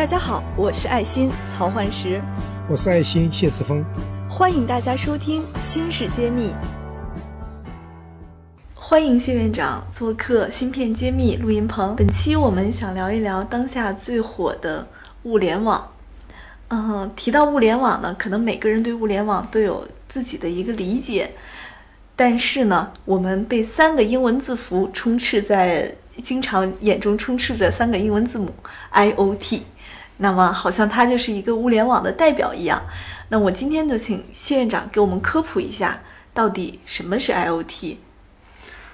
[0.00, 2.22] 大家好，我是爱心曹焕石，
[2.70, 3.84] 我是爱心谢志峰，
[4.30, 6.48] 欢迎大家收听《新事揭秘》。
[8.74, 11.94] 欢迎谢院长做客《芯片揭秘》录音棚。
[11.96, 14.88] 本期我们想聊一聊当下最火的
[15.24, 15.86] 物联网。
[16.68, 21.32] 嗯，提到物联网呢，可能每个人对物联网都有自己的一个理解，
[22.16, 28.50] 但是呢，我们被三个英文字符充斥在，经常眼中充斥着三个英文字母
[28.94, 29.60] IOT。
[30.22, 32.80] 那么好像它就是一个物联网的代表一样。
[33.30, 35.98] 那我今天就请谢院长给我们科普一下，
[36.34, 37.96] 到底什么是 IOT？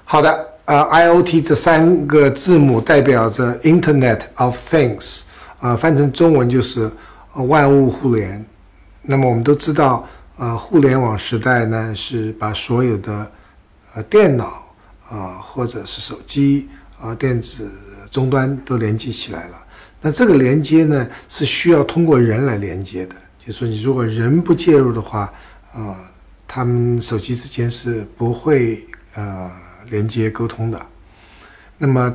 [0.04, 5.22] 好的，呃，IOT 这三个字母代表着 Internet of Things，
[5.60, 6.88] 呃，翻成中文就是
[7.32, 8.44] 万物互联。
[9.02, 13.32] 那么我们都知道，呃，互联网时代呢是把所有的
[13.94, 14.62] 呃电脑
[15.08, 16.68] 啊或者是手机
[17.00, 17.68] 啊电子
[18.10, 19.56] 终端都连接起来了。
[20.06, 23.16] 那这个连接呢，是需要通过人来连接的。
[23.40, 25.34] 就说你如果人不介入的话，
[25.74, 25.96] 呃，
[26.46, 29.50] 他们手机之间是不会呃
[29.90, 30.86] 连接沟通的。
[31.76, 32.14] 那么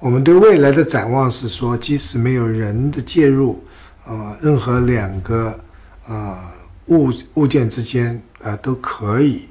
[0.00, 3.62] 我们对未来的展望是说，即使没有人的介入，
[4.04, 5.56] 呃，任何两个
[6.08, 6.36] 呃
[6.86, 9.42] 物物件之间呃都可以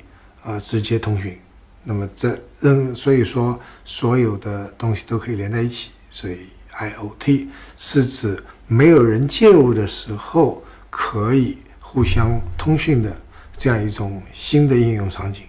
[0.44, 1.39] 呃直接通讯。
[1.85, 6.39] 那么这任所以说所有的东西都可以连在一起，所以。
[6.78, 7.47] IOT
[7.78, 13.16] 是指没有人介入的时候可以互相通讯的
[13.56, 15.44] 这样一种新的应用场景。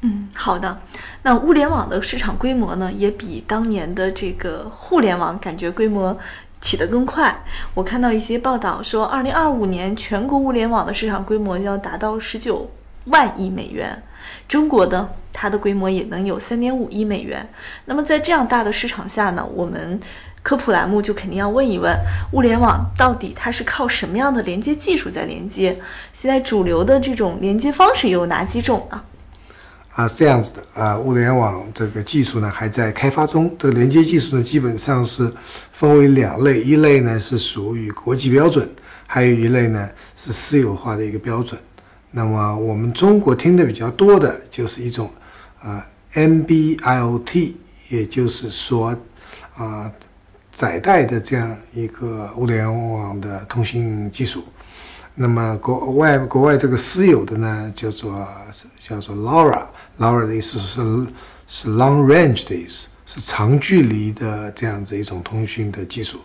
[0.00, 0.80] 嗯，好的。
[1.22, 6.18] 那物联网的市场规模呢，也比当年的这个互联网感觉规模
[6.60, 7.42] 起得更快。
[7.72, 12.70] 我看到一些报道说，二零二五年全国物联网的市场规模要达到十九
[13.04, 14.02] 万亿美元。
[14.48, 17.48] 中国的它的规模也能有三点五亿美元。
[17.84, 20.00] 那么在这样大的市场下呢，我们
[20.42, 21.94] 科普栏目就肯定要问一问：
[22.32, 25.78] 物联网到底它是靠什么样的连接技术在连接？
[26.12, 29.02] 现在主流的这种连接方式有哪几种呢？
[29.94, 33.54] 啊，是这样子的啊，物联网这个技术呢还在开发中。
[33.58, 35.32] 这个连接技术呢基本上是
[35.72, 38.68] 分为两类，一类呢是属于国际标准，
[39.06, 41.58] 还有一类呢是私有化的一个标准。
[42.16, 45.10] 那么我们中国听的比较多的就是一种，
[45.64, 47.54] 呃，NB-IoT，
[47.88, 48.96] 也就是说，
[49.56, 49.90] 啊，
[50.52, 54.44] 载带的这样一个物联网的通信技术。
[55.16, 58.24] 那么国外国外这个私有的呢，叫做
[58.78, 61.06] 叫做 LoRa，LoRa 的意思是
[61.48, 66.20] 是 Long Range 的意思，是长距离的这样子一种通讯的技术，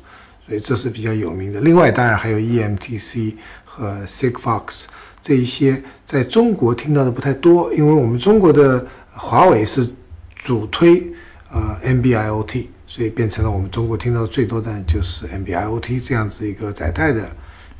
[0.45, 1.59] 所以这是比较有名的。
[1.61, 3.33] 另外当然还有 eMTC
[3.65, 4.83] 和 Sigfox。
[5.21, 9.87] 这一些在中国听到的不太多，因为我们中国的华为是
[10.35, 11.05] 主推
[11.51, 17.29] 呃 NB-IoT，所以变成了我们中国听到的最多的就是 NB-IoT 这样子一个载带的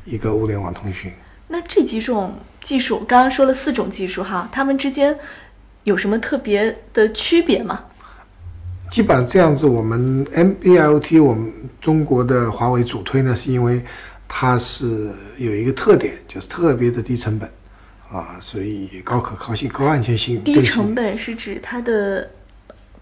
[0.04, 1.10] 一个物联网通讯。
[1.48, 5.18] 那这几种技术，刚刚说了四种技术哈，它们之间
[5.84, 7.80] 有什么特别的区别吗？
[8.90, 11.50] 基本上这样子，我们 NB-IoT 我们
[11.80, 13.82] 中国的华为主推呢，是因为。
[14.32, 17.50] 它是有一个特点，就是特别的低成本，
[18.08, 20.42] 啊，所以高可靠性、高安全性。
[20.44, 22.30] 低成本是指它的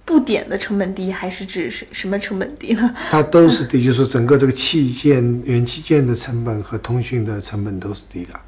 [0.07, 2.95] 布点的成本低，还是指什什么成本低呢？
[3.11, 8.41] 它都是低，就是整个这个器件、元器件的成本和通讯的成本都是低的，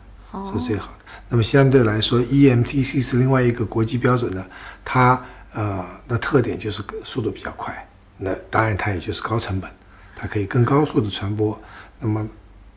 [0.51, 1.05] 是最好的。
[1.29, 4.45] 那么相对来说，eMTC 是另外一个国际标准的，
[4.85, 7.87] 它呃的特点就是速度比较快，
[8.17, 9.71] 那当然它也就是高成本，
[10.17, 11.61] 它可以更高速的传播。
[12.01, 12.27] 那么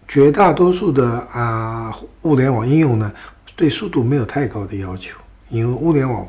[0.08, 3.12] 绝大多数的啊物联网应用呢，
[3.56, 5.18] 对速度没有太高的要求，
[5.50, 6.28] 因为物联网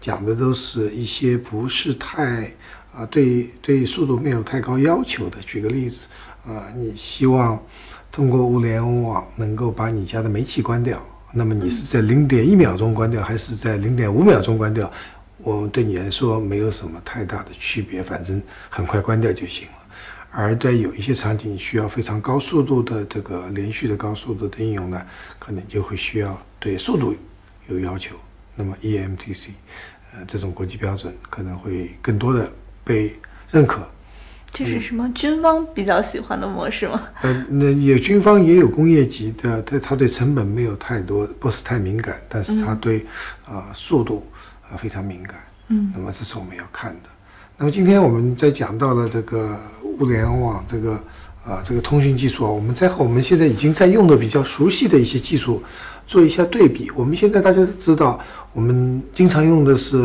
[0.00, 2.50] 讲的都是一些不是太
[2.94, 5.38] 啊对对速度没有太高要求的。
[5.40, 6.06] 举个例子，
[6.46, 7.60] 啊，你希望
[8.10, 14.90] 通过物联网能够把你家的煤气关掉，那么你是在零点一秒钟关掉，还是在零点五秒钟关掉？
[15.38, 19.85] 我对你来说没有什么太大的区别，反正很快关掉就行了。
[20.38, 25.00] 而在有一些场景需要非常高速度的这个连续的高速度的应用呢，
[25.38, 27.14] 可能就会需要对速度
[27.68, 28.14] 有要求。
[28.54, 29.48] 那么 eMTC，
[30.12, 32.52] 呃，这种国际标准可能会更多的
[32.84, 33.18] 被
[33.50, 33.80] 认可。
[34.50, 37.02] 这是什么军方比较喜欢的模式吗？
[37.22, 43.06] 呃，那也军方也有工业级的，它它对成本没有太多，不是太敏感，但是它对
[43.46, 44.26] 啊速度
[44.70, 45.36] 啊非常敏感。
[45.68, 47.08] 嗯，那么这是我们要看的。
[47.58, 50.92] 那么今天我们在讲到了这个物联网这个
[51.42, 55.62] 啊这个通讯技术啊，我们再和我们现在已经在用的比较熟悉的一些技术
[56.06, 56.90] 做一下对比。
[56.94, 58.20] 我们现在大家都知道，
[58.52, 59.96] 我们经常用的是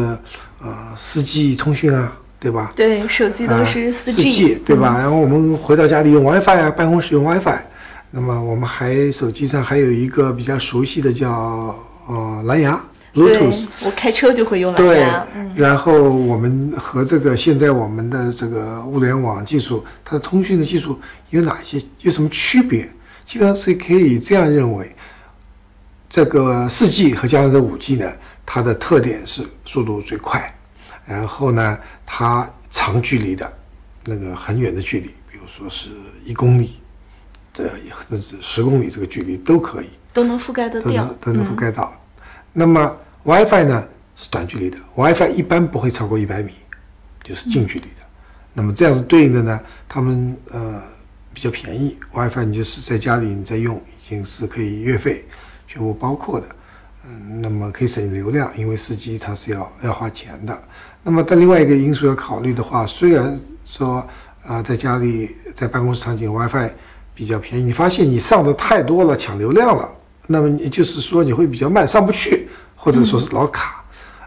[0.62, 2.72] 呃四 G 通讯啊，对吧？
[2.74, 4.98] 对，手机都是四 G，对吧？
[5.00, 7.60] 然后我们回到家里用 WiFi 啊，办公室用 WiFi。
[8.12, 11.76] 那么我们还手机上还有一个比较熟悉的叫
[12.08, 12.82] 呃蓝牙
[13.14, 15.28] Bluetooth，我开车就会用蓝牙。
[15.34, 21.00] 对，然后我们和这个现在我们的这个物联网技术，它的通讯的技术
[21.30, 22.90] 有哪些有什么区别？
[23.26, 24.96] 基本上是可以这样认为，
[26.10, 28.12] 这个四 G 和将来的五 G 呢，
[28.46, 30.54] 它的特点是速度最快，
[31.06, 33.52] 然后呢，它长距离的，
[34.06, 35.90] 那个很远的距离，比如说是
[36.26, 36.76] 一公里。
[37.54, 37.70] 这
[38.10, 41.94] 甚至十公里这个距离都可以，都能覆盖得掉，都能覆盖到。
[42.54, 46.54] 那么 WiFi 呢是短距离的，WiFi 一般不会超过一百米，
[47.24, 48.02] 就是近距离的。
[48.54, 50.82] 那么这样子对应的呢，他们呃
[51.34, 55.26] 比较便宜，WiFi 你就是在家里你在用，已经是可以月费
[55.68, 56.48] 全部包括的，
[57.08, 60.62] 嗯，那么可以省流量，因为司机它是要要花钱的。
[61.04, 64.06] 那么但另外一个因素要考虑的话，虽然说
[64.44, 66.70] 啊在家里在办公室场景 WiFi。
[67.14, 69.94] 比较便宜，你发现你上的太多了，抢流量了，
[70.32, 73.84] 那么你就是说你会比较慢，上不去，或者说是老卡。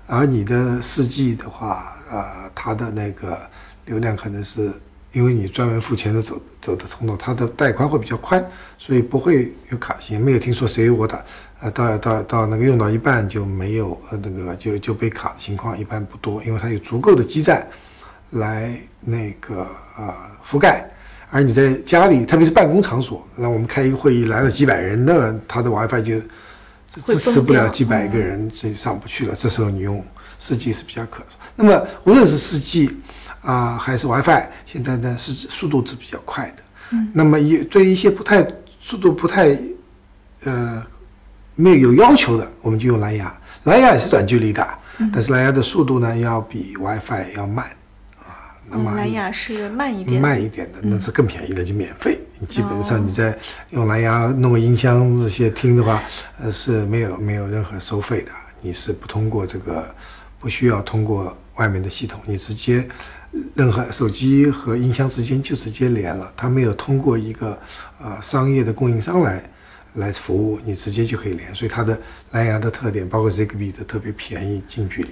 [0.07, 3.41] 而你的四 G 的话，呃，它的那个
[3.87, 4.71] 流量可能是
[5.13, 8.45] 因为你专门付钱的走走的通道，它的带宽会比较宽，
[8.77, 10.23] 所以不会有卡性。
[10.23, 11.25] 没有听说谁我打，
[11.61, 17.67] 呃，到到到那个用到一半就没有，呃，那个就就被卡的情况一般不多，因为它有足够的基站
[18.31, 19.67] 来那个
[19.97, 20.15] 呃
[20.47, 20.87] 覆盖。
[21.35, 26.21] 而你在家里，特别是办公场所，那我们开一个会议来了几百人，那他的 WiFi 就
[27.05, 29.35] 支持不了几百个人，所以上不去了。
[29.37, 30.01] 这时候你用
[30.39, 31.25] 四 G 是比较可。
[31.57, 32.89] 那么无论是四 G
[33.43, 36.63] 啊还是 WiFi，现在呢是速度是比较快的。
[36.91, 37.11] 嗯。
[37.13, 38.47] 那么一对一些不太
[38.81, 39.59] 速度不太
[40.45, 40.87] 呃
[41.57, 43.37] 没有有要求的，我们就用蓝牙。
[43.65, 44.65] 蓝牙也是短距离的，
[45.13, 47.67] 但是蓝牙的速度呢要比 WiFi 要慢。
[48.71, 52.19] 那么蓝牙是慢一点，慢一点的，那是更便宜的，就免费。
[52.49, 53.37] 基本上你在
[53.71, 56.03] 用蓝牙弄个音箱这些听的话，
[56.41, 58.31] 呃是没有没有任何收费的，
[58.61, 59.95] 你是不通过这个，
[60.41, 62.87] 不需要通过外面的系统，你直接
[63.55, 67.59] 任何手机和音箱之间就直接连了，它没有通过一个
[68.01, 69.43] 呃商业的供应商来
[69.95, 71.55] 来服务，你直接就可以连。
[71.55, 71.99] 所以它的
[72.33, 75.11] 蓝牙的特点，包括 Zigbee 的特别便宜，近距离。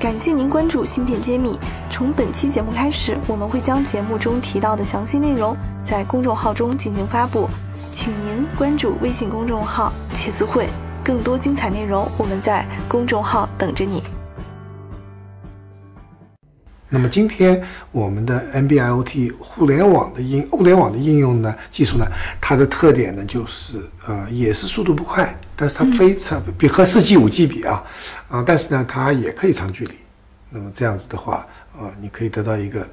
[0.00, 1.58] 感谢您关注芯片揭秘。
[1.90, 5.54] 从本期节目开始，我们会将节目中提到的详细内容
[5.84, 7.46] 在公众号中进行发布，
[7.92, 10.70] 请您关注微信公众号“茄子会”，
[11.04, 14.02] 更多精彩内容我们在公众号等着你。
[16.92, 22.04] 那么今天我们的 NB-IoT 互联网的应物联网的应用呢，技术呢，
[22.40, 27.84] 它的特点呢就是呃也是速度不快，但是它非常比和四 G、五 G 比啊，
[28.28, 29.94] 啊，但是呢它也可以长距离。
[30.50, 31.46] 那么这样子的话，
[31.78, 32.84] 呃，你可以得到一个，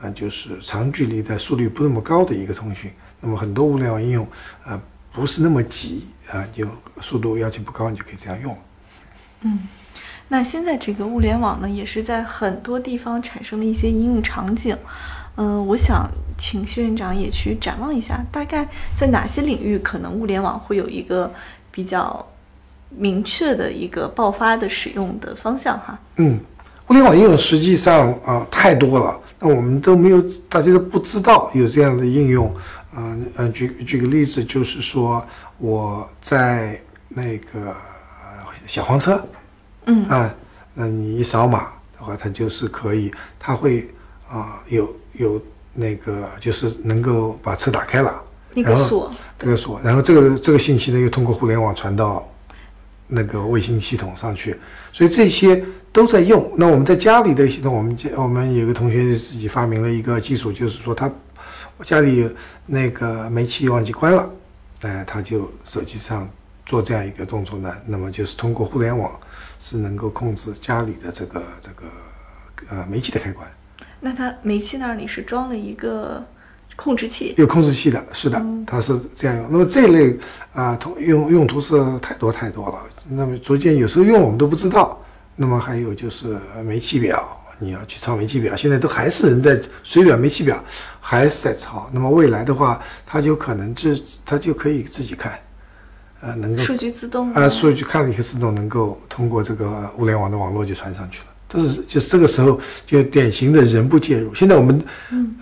[0.00, 2.90] 呃，就是长距离的速率不那么高的一个通讯。
[3.20, 4.26] 那么很多物联网应用，
[4.64, 4.80] 呃，
[5.12, 6.66] 不是那么急啊，就
[7.00, 8.58] 速度要求不高，你就可以这样用。
[9.42, 9.60] 嗯。
[10.28, 14.76] 那现在这个物联网呢，也是在很多地方产生了一些应用场景。
[15.36, 18.66] 嗯，我想请谢院长也去展望一下，大概
[18.98, 21.32] 在哪些领域可能物联网会有一个
[21.70, 22.26] 比较
[22.90, 25.98] 明确的一个爆发的使用的方向哈？
[26.16, 26.40] 嗯，
[26.88, 32.52] 物联网应用实际上啊太多了，那我们都没有，大家都不知道有这样的应用。
[32.96, 35.24] 嗯嗯，举举个例子，就是说
[35.58, 37.76] 我在那个
[38.66, 39.22] 小黄车。
[39.86, 40.34] 嗯啊，
[40.74, 43.88] 那你一扫码的话，它就是可以，它会
[44.28, 48.22] 啊有有那个就是能够把车打开了，
[48.54, 52.28] 那个锁，这个锁，然后这个这个信息呢又通过互联网传到
[53.06, 54.56] 那个卫星系统上去，
[54.92, 56.52] 所以这些都在用。
[56.56, 61.10] 那我们在家里的系统，我们家我们有个同学自己发明了一个技术，就是说他
[61.84, 62.28] 家里
[62.66, 64.30] 那个煤气忘记关了，
[64.80, 66.28] 哎，他就手机上
[66.66, 69.18] 做这样一个动作呢，那么就是通过互联网。
[69.58, 71.86] 是能够控制家里的这个这个
[72.68, 73.48] 呃煤气的开关。
[73.98, 76.22] 那它煤气那里是装了一个
[76.76, 77.34] 控制器？
[77.38, 79.48] 有控制器的，是的，它是这样用。
[79.50, 80.14] 那么这类
[80.52, 82.82] 啊，通用用途是太多太多了。
[83.08, 85.02] 那么逐渐有时候用我们都不知道。
[85.34, 90.62] 那么还有就是煤气表，你要去抄煤气表，现在都还是人在水表、煤气表
[91.00, 91.88] 还是在抄。
[91.94, 95.32] 那么未来的话，它就可能自它就可以自己看。
[96.20, 101.26] 呃，能够数据自动啊，数据看了以后自动能够通过这个物联网的网络就传上去了。
[101.48, 104.34] 这是就是这个时候就典型的人不介入。
[104.34, 104.82] 现在我们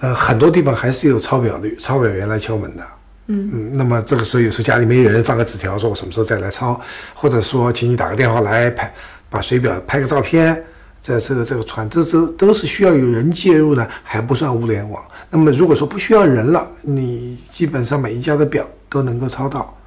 [0.00, 2.83] 呃很多地方还是有抄表的抄表员来敲门的。
[3.26, 6.78] 嗯嗯，那么这个时候有时候家里没人，发个纸条说我什么时候再来抄，
[7.14, 8.93] 或者说请你打个电话来拍
[9.31, 10.62] 把水表拍个照片，
[11.02, 15.02] 在这个这个传，这这都是需要有人介入的，还不算物联网。
[15.31, 19.84] 那么如果说不需要人了，你基本上每一家的表都能够抄到，呃，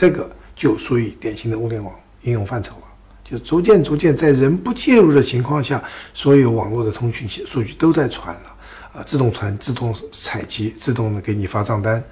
[0.00, 2.84] 这个就属于典型的物联网应用范畴了。
[3.22, 8.56] 就逐渐逐渐在人不介入的情况下，所有网络的通讯数据都在传了，
[8.94, 12.02] 啊，自动传、自动采集、自动的给你发账单，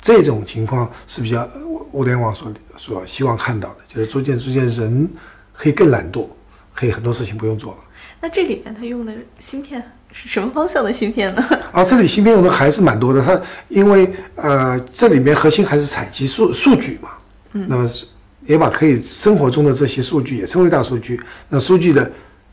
[0.00, 1.46] 这种情况是比较
[1.92, 5.06] 物联网所所希望看到的，就是逐渐逐渐人
[5.52, 6.26] 可以更懒惰，
[6.72, 7.78] 可以很多事情不用做了。
[8.22, 9.82] 那这里面它用的芯片
[10.12, 11.44] 是什么方向的芯片呢？
[11.72, 17.10] 啊，这里芯片用的还是蛮多的，它因为呃这里面核心还是采集数数据嘛，
[17.54, 18.06] 那么是。
[18.46, 21.18] 也把可以生活中的这些数据也称为大数据。
[21.48, 22.12] 那数据的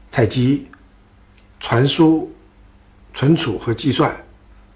[0.09, 0.65] 采集、
[1.59, 2.31] 传输、
[3.13, 4.15] 存储和计算，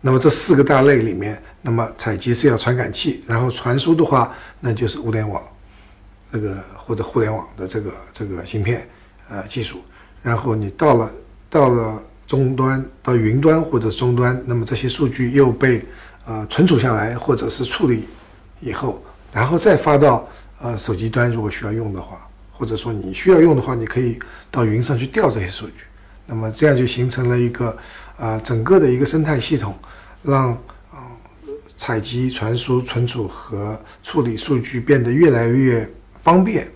[0.02, 5.42] 那么这四个大类里面，那么采集是要传感器，然后传输的话，那就是物联网，
[6.34, 8.86] 这个或者互联网的这个这个芯片
[9.30, 9.80] 呃技术。
[10.22, 11.10] 然后你到了
[11.50, 15.82] 到了终端，到云端或者终端，那么这些数据又被
[16.26, 18.06] 呃存储下来，或者是处理
[18.60, 19.02] 以后，
[19.36, 20.28] 然后再发到。
[20.62, 24.18] 呃，手机端如果需要用的话，或者说你需要用的话，你可以
[24.50, 25.84] 到云上去调这些数据。
[26.26, 27.78] 那么这样就形成了一个
[28.18, 29.76] 啊，整个的一个生态系统，
[30.24, 30.52] 让
[30.92, 31.12] 啊
[31.76, 35.88] 采集、传输、存储和处理数据变得越来越
[36.24, 36.68] 方便。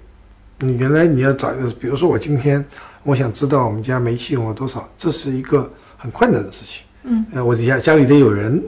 [0.59, 2.63] 你原来你要找一个，比如说我今天
[3.03, 6.83] 我想知道我们家煤气用了多少，这是一个很困难的事情。
[7.03, 8.61] 嗯，呃，我家家里得有人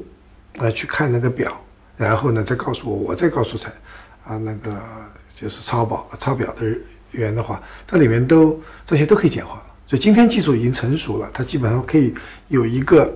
[0.56, 1.52] 来去看那个表，
[2.06, 3.72] 然后呢再告诉我，我再告诉财。
[4.24, 4.72] 啊，那个
[5.36, 6.72] 就是抄表抄表的
[7.10, 9.64] 员的话，这里面都这些都可以简化了。
[9.88, 12.14] 所以今天技术已经成熟了，它基本上可以
[12.48, 13.12] 有一个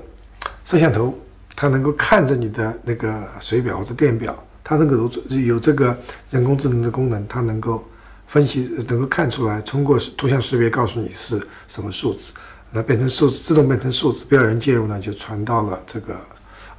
[0.63, 1.13] 摄像头，
[1.55, 5.95] 它能够看着你的那个水表或者电表，它能够有这个
[6.31, 7.83] 人工智能的功能，它能够
[8.25, 12.33] 分析，能够看出来，通过图像识别告诉你是什么数字，
[12.71, 16.15] 那变成数字，自动变成数字，不要人介入呢，就传到了这个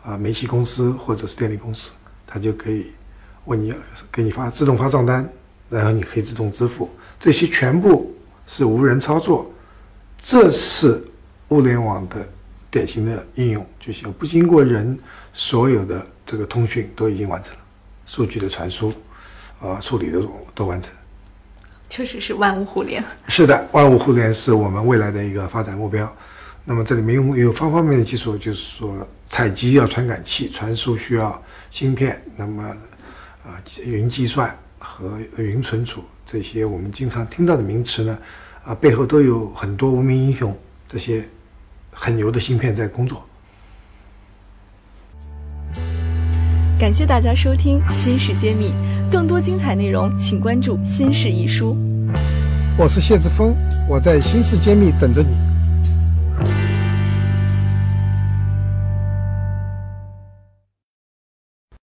[0.07, 1.91] 啊煤气公司或者是电力公司，
[2.27, 2.93] 它就可以。
[3.49, 3.73] 问你
[4.11, 5.25] 给你发自动发账单，
[5.71, 8.13] 然后你可以自动支付，这些全部
[8.45, 9.49] 是无人操作，
[10.21, 11.01] 这是
[11.51, 12.29] 物联网的
[12.73, 14.99] 典型的应用，就行不经过人，
[15.33, 17.61] 所有的这个通讯都已经完成了，
[18.05, 18.93] 数据的传输，
[19.61, 20.21] 啊处理的
[20.53, 20.93] 都完成，
[21.89, 23.01] 确实是万物互联。
[23.29, 26.13] 是的，万物互联是我们未来的一个发展目标。
[26.65, 32.65] 那么这里面有有方方面面的技术，就是说采集要传感器，传输需要芯片，那么。
[33.45, 38.19] 啊，云计算和云存储这些我们经常听到的名词呢，
[38.65, 40.57] 啊，背后都有很多无名英雄，
[40.89, 41.23] 这些
[41.93, 43.23] 很牛的芯片在工作。
[46.81, 48.73] 感谢大家收听《新事揭秘》，
[49.13, 51.75] 更多精彩内容请关注《新事一书》。
[52.79, 53.55] 我是谢志峰，
[53.87, 55.46] 我在《新事揭秘》等着你。